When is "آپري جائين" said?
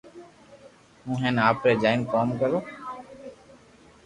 1.49-2.01